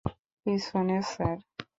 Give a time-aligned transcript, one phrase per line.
[0.45, 1.37] পিছনে, স্যার।